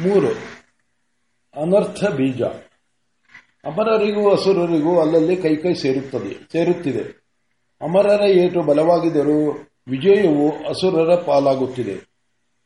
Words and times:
ಮೂರು. 0.00 0.28
ಅನರ್ಥ 1.60 2.04
ಬೀಜ. 2.04 2.42
ಅಮರರಿಗೂ 3.64 4.30
ಅಸುರರಿಗೂ 4.30 5.00
ಅಲ್ಲಲ್ಲಿ 5.00 5.36
ಕೈಕೈ 5.36 5.74
ಸೇರುತ್ತದೆ, 5.74 6.48
ಸೇರುತ್ತಿದೆ. 6.52 7.22
ಅಮರರ 7.82 8.20
ಏಟು 8.20 8.62
ಬಲವಾಗಿದ್ದರೂ 8.62 9.50
ವಿಜಯವು 9.88 10.50
ಅಸುರರ 10.68 11.14
ಪಾಲಾಗುತ್ತಿದೆ. 11.14 12.12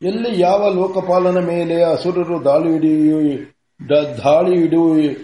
ಎಲ್ಲಿ 0.02 0.40
ಯಾವ 0.40 0.72
ಲೋಕಪಾಲನ 0.74 1.44
ಮೇಲೆ 1.44 1.82
ಅಸುರರು 1.82 2.44
ದಾಳಿ 2.44 2.72
ಹಿಡಿಯು 2.72 3.20
ದಾಳಿ 4.18 4.60
ಹಿಡಿಯು 4.60 5.14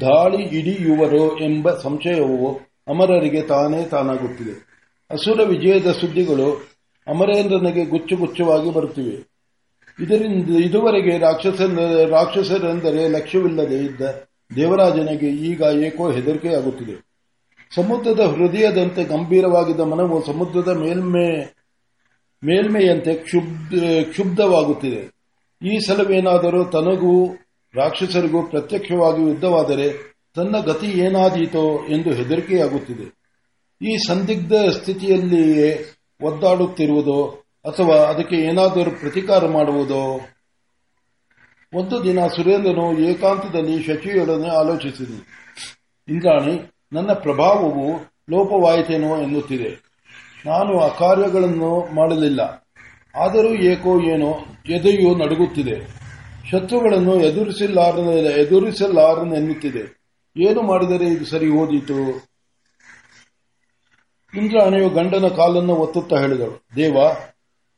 ದಾಳಿ 0.00 0.46
ಹಿಡಿಯುವರು 0.46 1.38
ಎಂಬ 1.38 1.74
ಸಂಶಯವು 1.74 2.60
ಅಮರರಿಗೆ 2.88 3.42
ತಾನೇ 3.42 3.84
ತಾನಾಗುತ್ತಿದೆ. 3.84 4.68
ಅಸುರ 5.10 5.42
ವಿಜಯದ 5.42 5.92
ಸುದ್ದಿಗಳು 5.92 6.52
ಅಮರೇಂದ್ರನಿಗೆ 7.06 7.84
ಗುಚ್ಚು 7.84 8.70
ಬರುತ್ತಿವೆ. 8.72 9.37
ಇದರಿಂದ 10.00 10.56
ಇದುವರೆಗೆ 10.56 11.18
ರಾಕ್ಷಸ 11.18 11.60
ರಾಕ್ಷಸರೆಂದರೆ 12.08 13.08
ಲಕ್ಷ್ಯವಿಲ್ಲದೆ 13.08 13.76
ಇದ್ದ 13.76 14.00
ದೇವರಾಜನಿಗೆ 14.56 15.26
ಈಗ 15.26 15.60
ಏಕೋ 15.60 16.10
ಹೆದರಿಕೆಯಾಗುತ್ತಿದೆ. 16.10 17.08
ಸಮುದ್ರದ 17.74 18.20
ಹೃದಯದಂತೆ 18.20 19.04
ಗಂಭೀರವಾಗಿದ್ದ 19.04 19.80
ಮನವು 19.80 20.26
ಸಮುದ್ರದ 20.26 20.76
ಮೇಲ್ಮೆ, 20.76 21.54
ಮೇಲ್ಮೆಯಂತೆ 22.44 23.14
ಕ್ಷುಬ್ಧ, 23.14 23.74
ಕ್ಷುಬ್ಧವಾಗುತ್ತಿದೆ. 24.08 25.18
ಈ 25.74 25.78
ಸಲವೇನಾದರೂ 25.78 26.64
ತನಗೂ 26.64 27.34
ರಾಕ್ಷಸರಿಗೂ 27.74 28.42
ಪ್ರತ್ಯಕ್ಷವಾಗಿ 28.42 29.22
ಯುದ್ಧವಾದರೆ 29.22 30.18
ತನ್ನ 30.34 30.60
ಗತಿ 30.60 30.86
ಏನಾದೀತೋ 30.86 31.86
ಎಂದು 31.88 32.10
ಹೆದರಿಕೆಯಾಗುತ್ತಿದೆ. 32.10 33.18
ಈ 33.90 33.96
ಸಂದಿಗ್ಧ 33.96 34.52
ಸ್ಥಿತಿಯಲ್ಲಿಯೇ 34.52 35.84
ಒದ್ದಾಡುತ್ತಿರುವುದೋ 36.22 37.44
ಅಥವಾ 37.64 37.96
ಅದಕ್ಕೆ 37.96 38.36
ಏನಾದರೂ 38.36 38.90
ಪ್ರತಿಕಾರ 38.90 39.46
ಮಾಡುವುದೋ? 39.46 40.20
ಒಂದು 41.74 42.04
ದಿನ 42.04 42.26
ಸುರೇಂದ್ರನು 42.26 42.98
ಏಕಾಂತದಲ್ಲಿ 42.98 43.82
ಶಚಿಯೊಡನೆ 43.82 44.48
ಆಲೋಚಿಸಿದನು. 44.48 45.26
ಇಂದ್ರಾಣಿ, 46.08 46.72
ನನ್ನ 46.92 47.12
ಪ್ರಭಾವವು 47.12 47.92
ಲೋಪವಾಯಿತೇನೋ 48.30 49.22
ಎನ್ನುತ್ತಿದೆ. 49.22 49.88
ನಾನು 50.46 50.80
ಆ 50.80 50.88
ಕಾರ್ಯಗಳನ್ನು 50.88 51.94
ಮಾಡಲಿಲ್ಲ. 51.94 52.40
ಆದರೂ 53.14 53.48
ಏಕೋ 53.48 54.00
ಏನೋ 54.00 54.38
ಎದೆಯು 54.66 55.14
ನಡುಗುತ್ತಿದೆ. 55.14 56.08
ಶತ್ರುಗಳನ್ನು 56.50 57.20
ಎದುರಿಸಲಾರನ 57.20 58.08
ಎದುರಿಸಲಾರನೆನ್ನುತ್ತಿದೆ. 58.40 59.98
ಏನು 60.36 60.62
ಮಾಡಿದರೆ 60.62 61.06
ಇದು 61.06 61.24
ಸರಿ 61.24 61.48
ಓದಿತು 61.48 62.28
ಇಂದ್ರಾಣಿಯು 64.34 64.88
ಗಂಡನ 64.88 65.28
ಕಾಲನ್ನು 65.28 65.74
ಒತ್ತುತ್ತಾ 65.74 66.16
ಹೇಳಿದಳು. 66.16 66.66
ದೇವ 66.76 66.96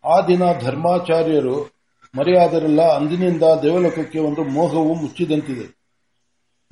ಆ 0.05 0.27
ದಿನ 0.27 0.43
ಧರ್ಮಾಚಾರ್ಯರು 0.61 1.81
ಮರೆಯಾದರೆಲ್ಲ 2.15 2.83
ಅಂದಿನಿಂದ 2.83 3.43
ದೇವಲೋಕಕ್ಕೆ 3.63 4.19
ಒಂದು 4.19 4.45
ಮೋಹವು 4.45 4.95
ಮುಚ್ಚಿದಂತಿದೆ. 4.95 5.81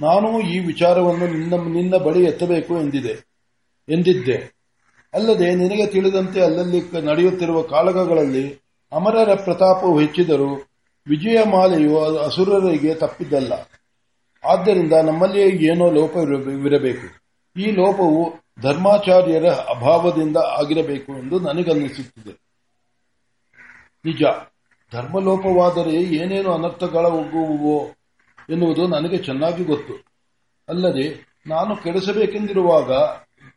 ನಾನು 0.01 0.41
ಈ 0.41 0.59
ವಿಚಾರವನ್ನು 0.59 1.27
ನಿನ್ನ 1.27 1.55
ನಿನ್ನ 1.73 1.97
ಬಳಿ 1.97 2.25
ಎತ್ತಬೇಕು 2.25 2.81
ಎಂದಿದೆ, 2.81 3.15
ಎಂದಿದ್ದೆ. 3.89 4.59
ಅಲ್ಲದೆ 5.15 5.55
ನಿನಗೆ 5.55 5.87
ತಿಳಿದಂತೆ 5.87 6.41
ಅಲ್ಲಲ್ಲಿ 6.41 7.07
ನಡೆಯುತ್ತಿರುವ 7.07 7.63
ಕಾಳಗಗಳಲ್ಲಿ 7.63 8.63
ಅಮರರ 8.93 9.35
ಪ್ರತಾಪವು 9.35 10.01
ಹೆಚ್ಚಿದರೂ 10.01 10.55
ವಿಜಯ 11.07 11.39
ಮಾಲೆಯು 11.45 11.99
ಅಸುರರಿಗೆ 11.99 12.95
ತಪ್ಪಿದ್ದಲ್ಲ. 12.95 13.53
ಆದ್ದರಿಂದ 14.45 14.93
ನಮ್ಮಲ್ಲಿಯೇ 14.93 15.49
ಏನೋ 15.73 15.91
ಲೋಪವಿರಬೇಕು 15.91 17.07
ಈ 17.61 17.71
ಲೋಪವು 17.71 18.35
ಧರ್ಮಾಚಾರ್ಯರ 18.63 19.47
ಅಭಾವದಿಂದ 19.47 20.37
ಆಗಿರಬೇಕು 20.37 21.13
ಎಂದು 21.13 21.41
ನನಗನ್ನಿಸುತ್ತಿದೆ. 21.41 22.48
ನಿಜ. 24.05 24.23
ಧರ್ಮಲೋಪವಾದರೆ 24.93 25.91
ಏನೇನು 25.91 26.53
ಅನರ್ಥಗಳ 26.53 27.07
ಒಗ್ಗುವುವೋ 27.07 27.95
ಎನ್ನುವುದು 28.51 28.87
ನನಗೆ 28.87 29.19
ಚೆನ್ನಾಗಿ 29.19 29.65
ಗೊತ್ತು. 29.65 29.95
ಅಲ್ಲದೆ 30.69 31.29
ನಾನು 31.47 31.77
ಕೆಡಿಸಬೇಕೆಂದಿರುವಾಗ, 31.77 32.93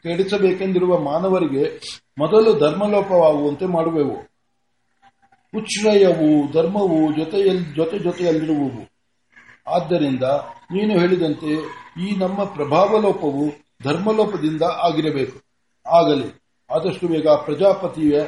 ಕೆಡಿಸಬೇಕೆಂದಿರುವ 0.04 1.00
ಮಾನವರಿಗೆ 1.00 1.80
ಮೊದಲು 2.18 2.60
ಧರ್ಮಲೋಪವಾಗುವಂತೆ 2.60 3.66
ಮಾಡುವೆವು. 3.66 4.18
ಉಚ್ಛ್ರಯವು, 5.58 6.52
ಧರ್ಮವು 6.52 7.16
ಜೊತೆಯಲ್ಲಿ 7.16 7.76
ಜೊತೆ 7.76 8.00
ಜೊತೆಯಲ್ಲಿರುವುವು 8.00 8.92
ಆದ್ದರಿಂದ 9.68 10.24
ನೀನು 10.72 11.00
ಹೇಳಿದಂತೆ 11.00 11.54
ಈ 12.02 12.16
ನಮ್ಮ 12.16 12.44
ಪ್ರಭಾವಲೋಪವು 12.44 13.52
ಧರ್ಮಲೋಪದಿಂದ 13.84 14.62
ಆಗಿರಬೇಕು. 14.62 15.42
ಆಗಲಿ. 15.92 16.42
ಆದಷ್ಟು 16.72 17.08
ಬೇಗ 17.08 17.28
ಪ್ರಜಾಪತಿಯ 17.28 18.22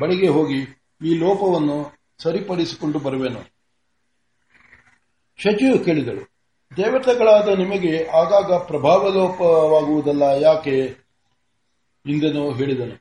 ಬಳಿಗೆ 0.00 0.28
ಹೋಗಿ 0.28 0.85
ಈ 1.00 1.18
ಲೋಪವನ್ನು 1.18 1.76
ಸರಿಪಡಿಸಿಕೊಂಡು 2.22 2.98
ಬರುವೆನು. 2.98 3.40
ಶಚಿಯು 5.38 5.78
ಕೇಳಿದಳು, 5.78 6.22
ದೇವತೆಗಳಾದ 6.76 7.48
ನಿಮಗೆ 7.48 8.08
ಆಗಾಗ 8.10 8.52
ಪ್ರಭಾವ 8.52 9.08
ಲೋಪವಾಗುವುದಲ್ಲ 9.08 10.22
ಯಾಕೆ? 10.22 10.76
ಇಂದನು 12.06 12.52
ಹೇಳಿದನು, 12.52 12.96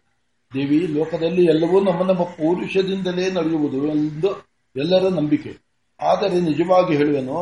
ದೇವಿ, 0.53 0.79
ಲೋಕದಲ್ಲಿ 0.87 1.43
ಎಲ್ಲವೂ 1.45 1.79
ನಮ್ಮ 1.79 2.03
ನಮ್ಮ 2.03 2.23
ಪೌರುಷದಿಂದಲೇ 2.23 3.31
ನಡೆಯುವುದು 3.31 3.79
ಎಂದು 3.87 4.29
ಎಲ್ಲರ 4.75 5.07
ನಂಬಿಕೆ. 5.09 5.53
ಆದರೆ 5.99 6.39
ನಿಜವಾಗಿ 6.39 6.95
ಹೇಳುವೆನು, 6.95 7.37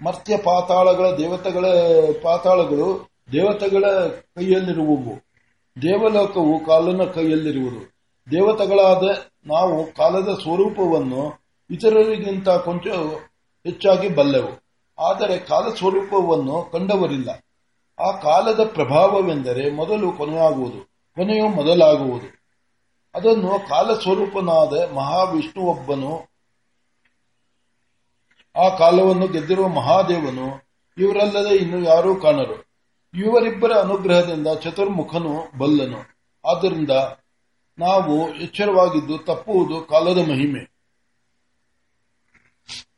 ಮರ್ತ್ಯ 0.00 0.36
ಪಾತಾಳಗಳ 0.36 1.08
ದೇವತೆಗಳ 1.16 1.66
ಪಾತಾಳಗಳು 2.22 2.88
ದೇವತೆಗಳ 3.32 3.84
ಕೈಯಲ್ಲಿರುವವು. 4.36 5.14
ದೇವಲೋಕವು 5.76 6.66
ಕಾಲನ 6.66 7.02
ಕೈಯಲ್ಲಿರುವುದು. 7.04 7.82
ದೇವತೆಗಳಾದ 8.30 9.04
ನಾವು 9.46 9.92
ಕಾಲದ 9.92 10.28
ಸ್ವರೂಪವನ್ನು 10.42 11.44
ಇತರರಿಗಿಂತ 11.70 12.48
ಕೊಂಚ 12.48 12.86
ಹೆಚ್ಚಾಗಿ 13.66 14.08
ಬಲ್ಲೆವು. 14.08 14.64
ಆದರೆ 14.98 15.38
ಕಾಲ 15.38 15.74
ಸ್ವರೂಪವನ್ನು 15.74 16.70
ಕಂಡವರಿಲ್ಲ. 16.72 17.30
ಆ 17.98 18.10
ಕಾಲದ 18.10 18.64
ಪ್ರಭಾವವೆಂದರೆ 18.64 19.70
ಮೊದಲು 19.70 20.12
ಕೊನೆಯಾಗುವುದು, 20.12 20.84
ಕೊನೆಯು 21.14 21.48
ಮೊದಲಾಗುವುದು. 21.48 22.44
ಅದನ್ನು 23.14 23.68
ಕಾಲ 23.68 23.94
ಸ್ವರೂಪನಾದ 23.94 24.92
ಮಹಾವಿಷ್ಣುವೊಬ್ಬನು, 24.94 26.28
ಆ 28.56 28.76
ಕಾಲವನ್ನು 28.76 29.28
ಗೆದ್ದಿರುವ 29.28 29.68
ಮಹಾದೇವನು, 29.68 30.64
ಇವರಲ್ಲದೆ 30.98 31.56
ಇನ್ನು 31.56 31.78
ಯಾರೂ 31.78 32.14
ಕಾಣರು. 32.14 32.64
ಇವರಿಬ್ಬರ 33.14 33.72
ಅನುಗ್ರಹದಿಂದ 33.72 34.46
ಚತುರ್ಮುಖನು 34.62 35.58
ಬಲ್ಲನು. 35.58 35.98
ಆದ್ದರಿಂದ 36.50 36.90
ನಾವು 37.78 38.34
ಎಚ್ಚರವಾಗಿದ್ದು 38.34 39.18
ತಪ್ಪುವುದು 39.18 39.80
ಕಾಲದ 39.80 40.18
ಮಹಿಮೆ. 40.18 40.74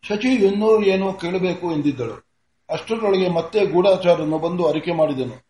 ಶಚಿ 0.02 0.34
ಇನ್ನೂ 0.34 0.82
ಏನೋ 0.82 1.12
ಕೇಳಬೇಕು 1.12 1.72
ಎಂದಿದ್ದಳು. 1.72 2.26
ಅಷ್ಟರೊಳಗೆ 2.70 3.28
ಮತ್ತೆ 3.28 3.66
ಗೂಢಾಚಾರನು 3.66 4.38
ಬಂದು 4.38 4.66
ಅರಿಕೆ 4.66 4.92
ಮಾಡಿದನು. 4.92 5.46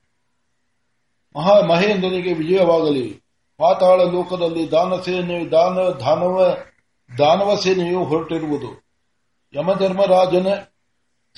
ಮಹಾ 1.36 1.60
ಮಹೇಂದ್ರನಿಗೆ 1.60 2.32
ವಿಜಯವಾಗಲಿ. 2.32 3.22
ಪಾತಾಳ 3.58 4.00
ಲೋಕದಲ್ಲಿ 4.00 4.70
ದಾನ 4.70 5.00
ಸೇನೆ, 5.00 5.46
ದಾನ 5.46 5.76
ದಾನವ 5.76 6.56
ದಾನವ 7.18 7.54
ಸೇನೆಯು 7.54 8.04
ಹೊರಟಿರುವುದು. 8.04 8.84
ಯಮಧರ್ಮರಾಜನ 9.54 10.46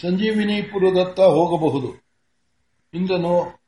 ಸಂಜೀವಿನಿಪುರದತ್ತ 0.01 1.21
ಹೋಗಬಹುದು. 1.21 2.05
ಇಂದನು 2.95 3.61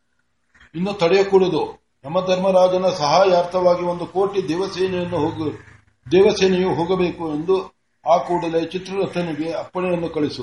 ಇನ್ನು 0.75 0.93
ತಡೆಯಕೂಡದು. 0.93 1.80
ಯಮಧರ್ಮರಾಜನ 2.05 2.87
ಸಹಾಯಾರ್ಥವಾಗಿ 2.89 3.83
ಒಂದು 3.83 4.07
ಕೋಟಿ 4.07 4.49
ದೇವಸೇನೆಯನ್ನು 4.49 5.19
ಹೋಗು, 5.19 5.51
ದೇವಸೇನೆಯು 6.13 6.75
ಹೋಗಬೇಕು 6.75 7.35
ಎಂದು 7.35 7.75
ಆ 8.07 8.17
ಕೂಡಲೇ 8.17 8.65
ಚಿತ್ರರಥನಿಗೆ 8.65 9.53
ಅಪ್ಪಣೆಯನ್ನು 9.53 10.09
ಕಳಿಸು. 10.09 10.43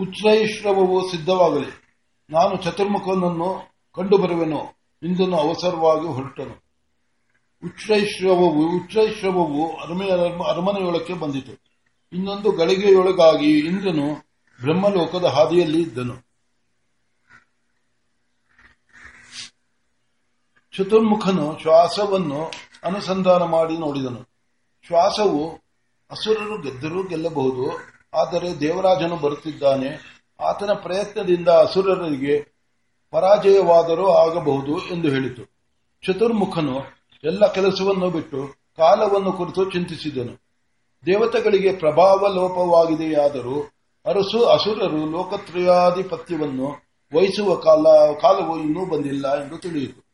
ಉಚ್ಛ್ರೈಶ್ರವವು 0.00 1.10
ಸಿದ್ಧವಾಗಲಿ. 1.10 2.00
ನಾನು 2.30 2.56
ಚತುರ್ಮುಖನನ್ನು 2.56 3.74
ಕಂಡುಬರುವೆನು. 3.94 4.76
ಇಂದನು 5.02 5.36
ಅವಸರವಾಗಿ 5.36 6.06
ಹೊರಟನು. 6.06 6.62
ಉಚ್ಛ್ರೈಶ್ರವವು 7.64 8.76
ಉಚ್ಛ್ರೈಶ್ರವವು 8.76 9.76
ಅರಮನೆ, 9.76 10.10
ಅರಮನೆಯೊಳಕ್ಕೆ 10.50 11.14
ಬಂದಿತು. 11.14 11.54
ಇನ್ನೊಂದು 12.12 12.52
ಗಳಿಗೆಯೊಳಗಾಗಿ 12.52 13.58
ಇಂದ್ರನು 13.58 14.14
ಬ್ರಹ್ಮಲೋಕದ 14.60 15.24
ಹಾದಿಯಲ್ಲಿ 15.24 15.82
ಇದ್ದನು. 15.82 16.25
ಚತುರ್ಮುಖನು 20.76 21.58
ಶ್ವಾಸವನ್ನು 21.62 22.50
ಅನುಸಂಧಾನ 22.84 23.42
ಮಾಡಿ 23.42 23.78
ನೋಡಿದನು. 23.78 24.28
ಶ್ವಾಸವು 24.86 25.50
ಅಸುರರು 26.10 26.62
ಗೆದ್ದರೂ 26.62 27.02
ಗೆಲ್ಲಬಹುದು, 27.02 27.70
ಆದರೆ 28.14 28.60
ದೇವರಾಜನು 28.60 29.16
ಬರುತ್ತಿದ್ದಾನೆ. 29.16 30.00
ಆತನ 30.40 30.70
ಪ್ರಯತ್ನದಿಂದ 30.72 31.48
ಅಸುರರಿಗೆ 31.48 32.56
ಪರಾಜಯವಾದರೂ 33.10 34.08
ಆಗಬಹುದು 34.08 34.78
ಎಂದು 34.78 35.08
ಹೇಳಿತು. 35.08 35.42
ಚತುರ್ಮುಖನು 36.06 36.80
ಎಲ್ಲ 37.24 37.46
ಕೆಲಸವನ್ನು 37.46 38.10
ಬಿಟ್ಟು 38.10 38.46
ಕಾಲವನ್ನು 38.76 39.32
ಕುರಿತು 39.32 39.70
ಚಿಂತಿಸಿದನು. 39.70 40.34
ದೇವತೆಗಳಿಗೆ 41.06 41.76
ಪ್ರಭಾವ 41.76 42.26
ಲೋಪವಾಗಿದೆಯಾದರೂ 42.34 43.60
ಅರಸು 44.06 44.44
ಅಸುರರು 44.44 45.10
ಲೋಕತ್ರಯಾಧಿಪತ್ಯವನ್ನು 45.10 46.68
ವಹಿಸುವ 47.16 47.54
ಕಾಲ, 47.54 48.12
ಕಾಲವು 48.12 48.58
ಇನ್ನೂ 48.58 48.86
ಬಂದಿಲ್ಲ 48.86 49.44
ಎಂದು 49.44 49.58
ತಿಳಿಯಿತು. 49.58 50.06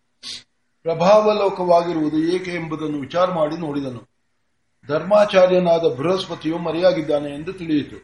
ಪ್ರಭಾವಲೋಕವಾಗಿರುವುದು 0.82 2.18
ಏಕೆ 2.18 2.50
ಎಂಬುದನ್ನು 2.50 3.00
ವಿಚಾರ 3.00 3.30
ಮಾಡಿ 3.30 3.56
ನೋಡಿದನು. 3.56 4.12
ಧರ್ಮಾಚಾರ್ಯನಾದ 4.88 5.80
ಬೃಹಸ್ಪತಿಯು 5.80 6.58
ಮರೆಯಾಗಿದ್ದಾನೆ 6.58 7.34
ಎಂದು 7.34 7.52
ತಿಳಿಯಿತು. 7.52 7.96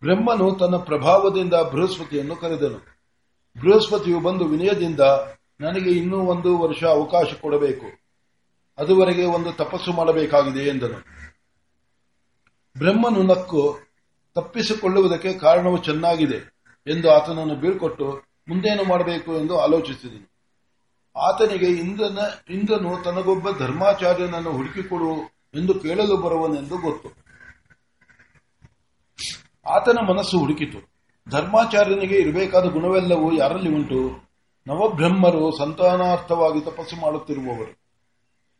ಬ್ರಹ್ಮನು 0.00 0.54
ತನ್ನ 0.54 0.76
ಪ್ರಭಾವದಿಂದ 0.76 1.54
ಬೃಹಸ್ಪತಿಯನ್ನು 1.54 2.36
ಕರೆದನು. 2.36 2.78
ಬೃಹಸ್ಪತಿಯು 3.60 4.20
ಬಂದು 4.20 4.44
ವಿನಯದಿಂದ, 4.44 5.00
ನನಗೆ 5.60 5.90
ಇನ್ನೂ 5.90 6.16
ಒಂದು 6.16 6.58
ವರ್ಷ 6.58 6.84
ಅವಕಾಶ 6.84 7.26
ಕೊಡಬೇಕು. 7.40 7.86
ಅದುವರೆಗೆ 8.78 9.24
ಒಂದು 9.24 9.52
ತಪಸ್ಸು 9.52 9.92
ಮಾಡಬೇಕಾಗಿದೆ 9.92 10.68
ಎಂದನು. 10.68 11.00
ಬ್ರಹ್ಮನು 12.78 13.22
ನಕ್ಕು, 13.22 13.78
ತಪ್ಪಿಸಿಕೊಳ್ಳುವುದಕ್ಕೆ 14.34 15.32
ಕಾರಣವು 15.32 15.78
ಚೆನ್ನಾಗಿದೆ 15.78 16.54
ಎಂದು 16.86 17.10
ಆತನನ್ನು 17.10 17.54
ಬೀಳ್ಕೊಟ್ಟು, 17.54 18.22
ಮುಂದೇನು 18.48 18.84
ಮಾಡಬೇಕು? 18.84 19.34
ಎಂದು 19.34 19.60
ಆಲೋಚಿಸಿದನು. 19.60 20.37
ಆತನಿಗೆ 21.16 21.66
ಇಂದ್ರನ, 21.66 22.18
ಇಂದ್ರನು 22.50 23.02
ತನಗೊಬ್ಬ 23.02 23.50
ಧರ್ಮಾಚಾರ್ಯನನ್ನು 23.58 24.52
ಹುಡುಕಿಕೊಡು 24.52 25.26
ಎಂದು 25.54 25.74
ಕೇಳಲು 25.74 26.16
ಬರುವನೆಂದು 26.16 26.78
ಗೊತ್ತು. 26.78 27.08
ಆತನ 29.70 29.98
ಮನಸ್ಸು 30.08 30.38
ಹುಡುಕಿತು. 30.38 30.98
ಧರ್ಮಾಚಾರ್ಯನಿಗೆ 31.30 32.16
ಇರಬೇಕಾದ 32.16 32.64
ಗುಣವೆಲ್ಲವೂ 32.64 33.32
ಯಾರಲ್ಲಿ 33.32 33.74
ಉಂಟು? 33.74 34.28
ನವಬ್ರಹ್ಮರು 34.66 35.58
ಸಂತಾನಾರ್ಥವಾಗಿ 35.58 36.60
ತಪಸ್ಸು 36.60 36.96
ಮಾಡುತ್ತಿರುವವರು. 36.96 37.72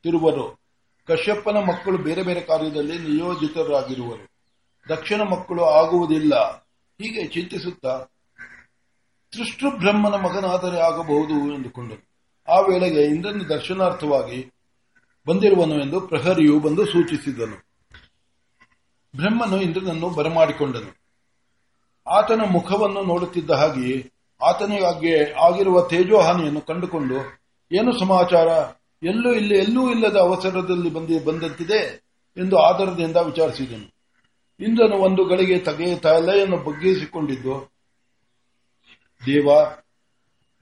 ತಿರುವರು 0.02 0.60
ಕಶ್ಯಪ್ಪನ 1.06 1.56
ಮಕ್ಕಳು 1.56 1.98
ಬೇರೆ 1.98 2.22
ಬೇರೆ 2.22 2.40
ಕಾರ್ಯದಲ್ಲಿ 2.40 2.98
ನಿಯೋಜಿತರಾಗಿರುವರು. 2.98 4.28
ದಕ್ಷಿಣ 4.88 5.22
ಮಕ್ಕಳು 5.22 5.64
ಆಗುವುದಿಲ್ಲ. 5.64 6.34
ಹೀಗೆ 7.00 7.26
ಚಿಂತಿಸುತ್ತಾ 7.26 8.06
ಬ್ರಹ್ಮನ 9.78 10.14
ಮಗನಾದರೆ 10.14 10.80
ಆಗಬಹುದು 10.80 11.54
ಎಂದುಕೊಂಡನು. 11.54 12.07
ಆ 12.48 12.60
ವೇಳೆಗೆ 12.60 13.02
ಇಂದ್ರನ 13.04 13.42
ದರ್ಶನಾರ್ಥವಾಗಿ 13.48 14.52
ಬಂದಿರುವನು 15.28 15.80
ಎಂದು 15.80 16.00
ಪ್ರಹರಿಯು 16.00 16.60
ಬಂದು 16.60 16.86
ಸೂಚಿಸಿದನು. 16.86 17.68
ಬ್ರಹ್ಮನು 19.16 19.60
ಇಂದ್ರನನ್ನು 19.60 20.10
ಬರಮಾಡಿಕೊಂಡನು. 20.10 20.98
ಆತನ 22.10 22.40
ಮುಖವನ್ನು 22.50 23.02
ನೋಡುತ್ತಿದ್ದ 23.02 23.50
ಹಾಗೆಯೇ 23.50 24.12
ಆತನಿಗಾಗಿ 24.44 25.32
ಆಗಿರುವ 25.32 25.86
ತೇಜೋಹಾನಿಯನ್ನು 25.86 26.60
ಕಂಡುಕೊಂಡು, 26.60 27.14
ಏನು 27.72 27.98
ಸಮಾಚಾರ? 27.98 28.48
ಎಲ್ಲೂ 29.02 29.32
ಇಲ್ಲಿ, 29.32 29.58
ಎಲ್ಲೂ 29.58 29.90
ಇಲ್ಲದ 29.90 30.16
ಅವಸರದಲ್ಲಿ 30.16 30.90
ಬಂದಿ, 30.90 31.24
ಬಂದಂತಿದೆ? 31.24 32.08
ಎಂದು 32.36 32.58
ಆಧಾರದಿಂದ 32.58 33.16
ವಿಚಾರಿಸಿದನು. 33.16 33.88
ಇಂದ್ರನು 34.60 34.96
ಒಂದು 34.96 35.24
ಗಳಿಗೆ 35.24 35.58
ತಗೆ 35.58 35.96
ತಲೆಯನ್ನು 35.96 36.56
ಬಗ್ಗಿಸಿಕೊಂಡಿದ್ದು, 36.56 37.72
ದೇವ 39.26 39.48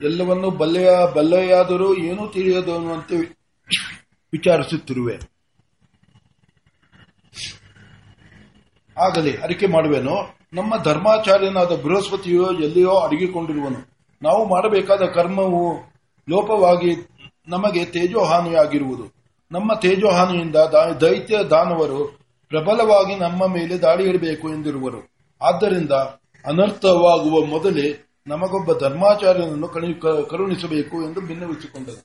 ಎಲ್ಲವನ್ನೂ 0.01 0.51
ಬಲ್ಲೆಯ, 0.51 0.91
ಬಲ್ಲೆಯಾದರೂ 1.15 1.95
ಏನೂ 1.95 2.29
ತಿಳಿಯದು 2.29 2.75
ಅನ್ನುವಂತೆ 2.75 3.17
ವಿಚಾರಿಸುತ್ತಿರುವೆ. 4.33 5.19
ಆಗಲಿ, 9.03 9.37
ಅರಿಕೆ 9.37 9.67
ಮಾಡುವೆನು, 9.67 10.37
ನಮ್ಮ 10.53 10.83
ಧರ್ಮಾಚಾರ್ಯನಾದ 10.83 11.81
ಬೃಹಸ್ಪತಿಯು 11.83 12.53
ಎಲ್ಲಿಯೋ 12.53 12.91
ಅಡಗಿಕೊಂಡಿರುವನು. 12.91 14.11
ನಾವು 14.23 14.49
ಮಾಡಬೇಕಾದ 14.49 15.03
ಕರ್ಮವು 15.03 15.79
ಲೋಪವಾಗಿ 16.31 17.09
ನಮಗೆ 17.49 17.85
ತೇಜೋಹಾನಿಯಾಗಿರುವುದು. 17.85 19.15
ನಮ್ಮ 19.53 19.75
ತೇಜೋಹಾನಿಯಿಂದ 19.75 20.57
ದೈತ್ಯ 21.01 21.39
ದಾನವರು 21.51 22.19
ಪ್ರಬಲವಾಗಿ 22.49 23.15
ನಮ್ಮ 23.15 23.47
ಮೇಲೆ 23.47 23.79
ದಾಳಿ 23.79 24.09
ಇಡಬೇಕು 24.09 24.49
ಎಂದಿರುವರು. 24.49 25.11
ಆದ್ದರಿಂದ 25.43 25.91
ಅನರ್ಥವಾಗುವ 26.47 27.45
ಮೊದಲೇ 27.45 28.06
ನಮಗೊಬ್ಬ 28.27 28.71
ಧರ್ಮಾಚಾರ್ಯನನ್ನು 28.79 29.69
ಕರುಣಿಸಬೇಕು 30.27 30.97
ಎಂದು 31.05 31.21
ಭಿನ್ನವಿಸಿಕೊಂಡನು 31.21 32.03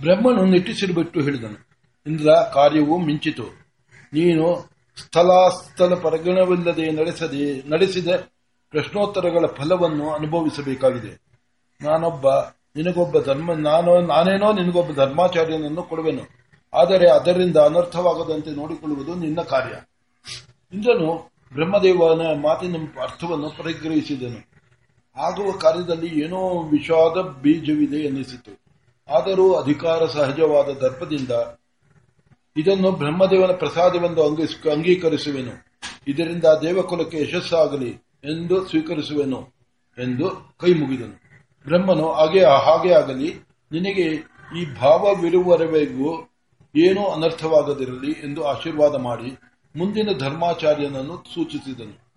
ಬ್ರಹ್ಮನು 0.00 0.44
ನಿಟ್ಟಿಸಿರುಬಿಟ್ಟು 0.44 1.20
ಹೇಳಿದನು, 1.20 1.58
ಇಂದ್ರ, 2.06 2.30
ಕಾರ್ಯವು 2.54 2.98
ಮಿಂಚಿತು. 2.98 3.46
ನೀನು 4.12 4.70
ಸ್ಥಳಾಸ್ಥಳ 4.96 5.94
ಪರಿಗಣವಿಲ್ಲದೆ 5.94 6.90
ನಡೆಸದೆ, 6.90 7.68
ನಡೆಸಿದ 7.70 8.08
ಪ್ರಶ್ನೋತ್ತರಗಳ 8.70 9.46
ಫಲವನ್ನು 9.46 10.10
ಅನುಭವಿಸಬೇಕಾಗಿದೆ. 10.10 11.12
ನಾನೊಬ್ಬ, 11.80 12.26
ನಿನಗೊಬ್ಬ 12.76 13.18
ಧರ್ಮ, 13.20 13.52
ನಾನು, 13.52 14.00
ನಾನೇನೋ 14.00 14.52
ನಿನಗೊಬ್ಬ 14.52 14.92
ಧರ್ಮಾಚಾರ್ಯನನ್ನು 14.92 15.82
ಕೊಡುವೆನು. 15.82 16.24
ಆದರೆ 16.74 17.10
ಅದರಿಂದ 17.10 17.56
ಅನರ್ಥವಾಗದಂತೆ 17.56 18.50
ನೋಡಿಕೊಳ್ಳುವುದು 18.50 19.14
ನಿನ್ನ 19.14 19.40
ಕಾರ್ಯ. 19.42 19.74
ಇಂದ್ರನು 20.72 21.12
ಬ್ರಹ್ಮದೇವನ 21.54 22.22
ಮಾತಿನ 22.40 22.76
ಅರ್ಥವನ್ನು 23.02 23.48
ಪರಿಗ್ರಹಿಸಿದನು. 23.58 24.40
ಆಗುವ 25.16 25.50
ಕಾರ್ಯದಲ್ಲಿ 25.50 26.10
ಏನೋ 26.24 26.40
ವಿಷಾದ 26.70 27.16
ಬೀಜವಿದೆ 27.42 27.96
ಎನ್ನಿಸಿತು. 27.96 28.52
ಆದರೂ 29.08 29.46
ಅಧಿಕಾರ 29.52 30.06
ಸಹಜವಾದ 30.06 30.68
ದರ್ಪದಿಂದ 30.78 31.32
ಇದನ್ನು 32.56 32.90
ಬ್ರಹ್ಮದೇವನ 32.90 33.52
ಪ್ರಸಾದವೆಂದು 33.52 34.22
ಅಂಗೀಕರಿಸುವೆನು. 34.72 35.54
ಇದರಿಂದ 36.06 36.44
ದೇವಕುಲಕ್ಕೆ 36.62 37.18
ಯಶಸ್ಸಾಗಲಿ 37.22 37.90
ಎಂದು 38.24 38.56
ಸ್ವೀಕರಿಸುವೆನು 38.68 39.40
ಎಂದು 39.98 40.26
ಕೈ 40.60 40.72
ಮುಗಿದನು 40.74 41.16
ಬ್ರಹ್ಮನು 41.66 42.12
ಹಾಗೆ 42.12 42.42
ಹಾಗೆ 42.44 42.92
ಆಗಲಿ, 42.92 43.28
ನಿನಗೆ 43.72 44.06
ಈ 44.58 44.64
ಭಾವವಿರುವವರೆಗೂ 44.80 46.10
ಏನೂ 46.76 47.02
ಅನರ್ಥವಾಗದಿರಲಿ 47.06 48.10
ಎಂದು 48.10 48.44
ಆಶೀರ್ವಾದ 48.44 48.94
ಮಾಡಿ 48.94 49.30
ಮುಂದಿನ 49.76 50.08
ಧರ್ಮಾಚಾರ್ಯನನ್ನು 50.18 51.24
ಸೂಚಿಸಿದನು. 51.34 52.14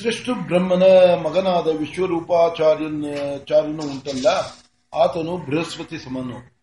ಶ್ರೇಷ್ಠ 0.00 0.30
ಬ್ರಹ್ಮನ 0.46 0.82
ಮಗನಾದ 1.22 1.66
ವಿಶ್ವರೂಪಾಚಾರ್ಯಾಚಾರ್ಯನು 1.66 3.82
ಉಂಟಲ್ಲ, 3.82 4.26
ಆತನು 4.94 5.36
ಬೃಹಸ್ಪತಿ 5.36 5.98
ಸಮನು. 5.98 6.60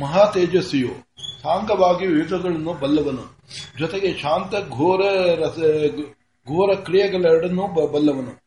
ಮಹಾ 0.00 0.24
ತೇಜಸ್ವಿಯು 0.24 1.10
ಸಾಂಗವಾಗಿ 1.42 2.06
ವೇದಗಳನ್ನು 2.06 2.74
ಬಲ್ಲವನು. 2.74 3.38
ಜೊತೆಗೆ 3.78 4.18
ಶಾಂತ 4.18 4.68
ಘೋರ 4.68 5.00
ರಸ, 5.34 5.58
ಘೋರ 6.48 6.74
ಕ್ರಿಯೆಗಳೆರಡನ್ನೂ 6.74 7.86
ಬಲ್ಲವನು. 7.86 8.42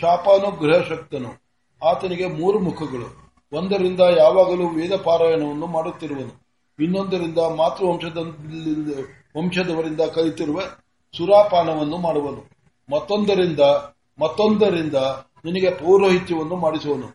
ಶಾಪಾನುಗ್ರಹ 0.00 0.88
ಶಕ್ತನು. 0.88 1.48
ಆತನಿಗೆ 1.84 2.26
ಮೂರು 2.26 2.58
ಮುಖಗಳು. 2.58 3.32
ಒಂದರಿಂದ 3.52 4.00
ಯಾವಾಗಲೂ 4.00 4.68
ವೇದ 4.68 4.92
ಪಾರಾಯಣವನ್ನು 4.92 5.66
ಮಾಡುತ್ತಿರುವನು. 5.66 6.48
ಇನ್ನೊಂದರಿಂದ 6.84 7.38
ಮಾತೃವಂಶದ 7.38 8.18
ವಂಶದವರಿಂದ 9.36 10.00
ಕಲಿತಿರುವ 10.00 10.60
ಸುರಾಪಾನವನ್ನು 11.16 11.98
ಮಾಡುವನು. 11.98 12.50
ಮತ್ತೊಂದರಿಂದ 12.90 13.60
ಮತ್ತೊಂದರಿಂದ 14.20 14.94
ನಿನಗೆ 15.44 15.70
ಪೌರೋಹಿತ್ಯವನ್ನು 15.70 16.56
ಮಾಡಿಸುವನು. 16.56 17.06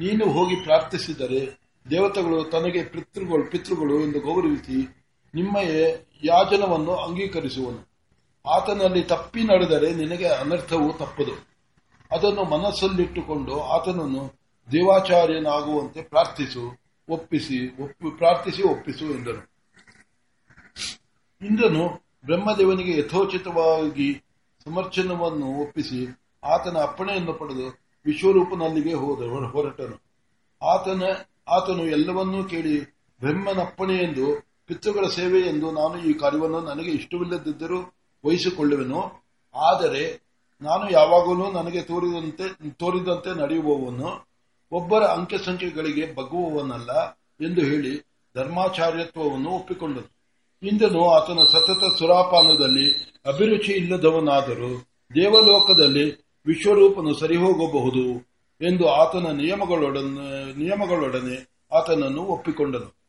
ನೀನು 0.00 0.30
ಹೋಗಿ 0.32 0.56
ಪ್ರಾರ್ಥಿಸಿದರೆ 0.56 1.60
ದೇವತೆಗಳು 1.90 2.44
ತನಗೆ 2.44 2.84
ಪಿತೃಗಳು 2.84 3.50
ಪಿತೃಗಳು 3.50 4.00
ಎಂದು 4.00 4.20
ಗೌರವಿಸಿ 4.20 5.06
ನಿಮ್ಮ 5.34 5.58
ಯಾಜನವನ್ನು 6.24 6.94
ಅಂಗೀಕರಿಸುವನು. 6.94 7.94
ಆತನಲ್ಲಿ 8.50 9.02
ತಪ್ಪಿ 9.02 9.42
ನಡೆದರೆ 9.42 9.94
ನಿನಗೆ 9.94 10.26
ಅನರ್ಥವು 10.26 10.92
ತಪ್ಪದು. 10.92 11.54
ಅದನ್ನು 12.12 12.44
ಮನಸ್ಸಲ್ಲಿಟ್ಟುಕೊಂಡು 12.44 13.60
ಆತನನ್ನು 13.60 14.32
ದೇವಾಚಾರ್ಯನಾಗುವಂತೆ 14.72 16.02
ಪ್ರಾರ್ಥಿಸು, 16.02 16.84
ಒಪ್ಪಿಸಿ 17.08 17.68
ಪ್ರಾರ್ಥಿಸಿ 18.18 18.62
ಒಪ್ಪಿಸು 18.62 19.04
ಎಂದನು 19.04 19.53
ಇಂದ್ರನು 21.42 22.02
ಬ್ರಹ್ಮದೇವನಿಗೆ 22.26 23.00
ಯಥೋಚಿತವಾಗಿ 23.00 24.22
ಸಮರ್ಚನವನ್ನು 24.64 25.46
ಒಪ್ಪಿಸಿ 25.46 26.20
ಆತನ 26.44 26.78
ಅಪ್ಪಣೆಯನ್ನು 26.78 27.32
ಪಡೆದು 27.32 27.84
ವಿಶ್ವರೂಪನಲ್ಲಿಗೆ 28.06 28.94
ಹೋದ 28.94 29.18
ಹೊರಟನು. 29.50 30.02
ಆತನ, 30.62 31.02
ಆತನು 31.48 31.86
ಎಲ್ಲವನ್ನೂ 31.86 32.44
ಕೇಳಿ 32.44 32.84
ಬ್ರಹ್ಮನಪ್ಪಣೆ 33.20 33.96
ಎಂದು, 33.96 34.48
ಪಿತೃಗಳ 34.66 35.06
ಸೇವೆ 35.06 35.40
ಎಂದು 35.40 35.70
ನಾನು 35.70 35.98
ಈ 35.98 36.12
ಕಾರ್ಯವನ್ನು 36.12 36.60
ನನಗೆ 36.60 36.90
ಇಷ್ಟವಿಲ್ಲದಿದ್ದರೂ 36.90 37.80
ವಹಿಸಿಕೊಳ್ಳುವೆನು. 38.26 39.24
ಆದರೆ 39.54 40.20
ನಾನು 40.62 40.90
ಯಾವಾಗಲೂ 40.90 41.52
ನನಗೆ 41.52 41.82
ತೋರಿದಂತೆ 41.82 42.70
ತೋರಿದಂತೆ 42.70 43.38
ನಡೆಯುವವನು. 43.38 44.26
ಒಬ್ಬರ 44.72 45.02
ಅಂಕೆ 45.02 45.38
ಸಂಖ್ಯೆಗಳಿಗೆ 45.38 46.14
ಬಗ್ಗುವವನಲ್ಲ 46.14 47.10
ಎಂದು 47.40 47.60
ಹೇಳಿ 47.60 48.00
ಧರ್ಮಾಚಾರ್ಯತ್ವವನ್ನು 48.36 49.50
ಒಪ್ಪಿಕೊಂಡನು. 49.50 50.13
ಇಂದನು 50.68 51.08
ಆತನ 51.08 51.38
ಸತತ 51.52 51.98
ಸುರಾಪಾನದಲ್ಲಿ 51.98 53.14
ಅಭಿರುಚಿ 53.26 53.72
ಇಲ್ಲದವನಾದರೂ 53.72 54.84
ದೇವಲೋಕದಲ್ಲಿ 55.14 56.04
ವಿಶ್ವರೂಪನು 56.46 57.14
ಸರಿಹೋಗಬಹುದು 57.14 58.34
ಎಂದು 58.60 58.88
ಆತನ 58.88 59.26
ನಿಯಮಗಳೊಡನೆ 59.26 60.54
ನಿಯಮಗಳೊಡನೆ 60.58 61.36
ಆತನನ್ನು 61.72 62.22
ಒಪ್ಪಿಕೊಂಡನು. 62.22 63.03